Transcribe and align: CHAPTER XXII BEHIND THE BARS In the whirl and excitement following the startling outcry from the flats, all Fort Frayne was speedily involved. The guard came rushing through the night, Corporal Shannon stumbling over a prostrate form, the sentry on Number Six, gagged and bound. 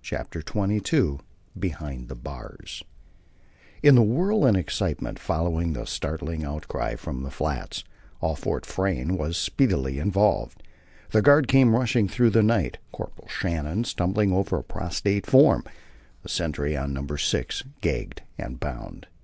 CHAPTER 0.00 0.44
XXII 0.48 1.18
BEHIND 1.58 2.06
THE 2.06 2.14
BARS 2.14 2.84
In 3.82 3.96
the 3.96 4.02
whirl 4.02 4.46
and 4.46 4.56
excitement 4.56 5.18
following 5.18 5.72
the 5.72 5.86
startling 5.86 6.44
outcry 6.44 6.94
from 6.94 7.24
the 7.24 7.32
flats, 7.32 7.82
all 8.20 8.36
Fort 8.36 8.64
Frayne 8.64 9.16
was 9.18 9.36
speedily 9.36 9.98
involved. 9.98 10.62
The 11.10 11.20
guard 11.20 11.48
came 11.48 11.74
rushing 11.74 12.06
through 12.06 12.30
the 12.30 12.44
night, 12.44 12.78
Corporal 12.92 13.26
Shannon 13.26 13.82
stumbling 13.82 14.30
over 14.32 14.58
a 14.58 14.62
prostrate 14.62 15.26
form, 15.26 15.64
the 16.22 16.28
sentry 16.28 16.76
on 16.76 16.92
Number 16.92 17.18
Six, 17.18 17.64
gagged 17.80 18.22
and 18.38 18.60
bound. 18.60 19.08